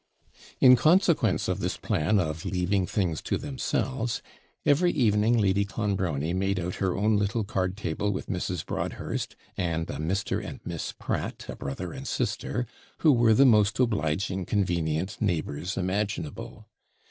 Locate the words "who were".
13.01-13.35